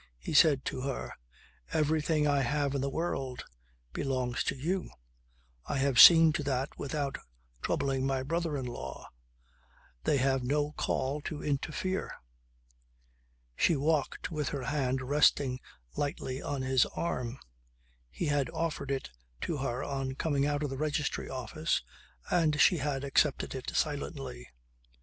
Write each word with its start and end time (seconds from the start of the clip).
He 0.17 0.33
said 0.33 0.65
to 0.65 0.81
her: 0.81 1.13
"Everything 1.73 2.25
I 2.27 2.41
have 2.41 2.73
in 2.73 2.81
the 2.81 2.89
world 2.89 3.43
belongs 3.93 4.43
to 4.45 4.55
you. 4.55 4.89
I 5.67 5.77
have 5.77 5.99
seen 6.01 6.33
to 6.33 6.41
that 6.41 6.75
without 6.75 7.19
troubling 7.61 8.07
my 8.07 8.23
brother 8.23 8.57
in 8.57 8.65
law. 8.65 9.11
They 10.05 10.17
have 10.17 10.43
no 10.43 10.71
call 10.71 11.21
to 11.25 11.43
interfere." 11.43 12.15
She 13.55 13.75
walked 13.75 14.31
with 14.31 14.49
her 14.49 14.63
hand 14.63 15.03
resting 15.03 15.59
lightly 15.95 16.41
on 16.41 16.63
his 16.63 16.87
arm. 16.87 17.37
He 18.09 18.25
had 18.25 18.49
offered 18.49 18.89
it 18.89 19.11
to 19.41 19.57
her 19.57 19.83
on 19.83 20.15
coming 20.15 20.47
out 20.47 20.63
of 20.63 20.71
the 20.71 20.79
Registry 20.79 21.29
Office, 21.29 21.83
and 22.31 22.59
she 22.59 22.77
had 22.79 23.03
accepted 23.03 23.53
it 23.53 23.69
silently. 23.75 24.47